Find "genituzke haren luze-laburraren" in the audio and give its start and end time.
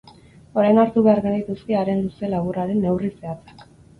1.25-2.83